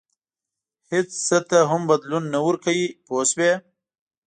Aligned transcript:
هېڅ 0.91 1.09
څه 1.27 1.37
ته 1.49 1.59
هم 1.71 1.81
بدلون 1.91 2.23
نه 2.33 2.39
ورکوي 2.47 2.85
پوه 3.05 3.23
شوې!. 3.31 3.51